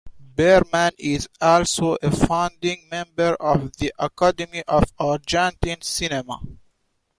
Burman 0.35 0.93
is 0.97 1.29
also 1.39 1.95
a 2.01 2.09
founding 2.09 2.87
member 2.89 3.35
of 3.35 3.71
the 3.77 3.93
Academy 3.99 4.63
of 4.67 4.91
Argentine 4.97 5.79
Cinema. 5.83 6.41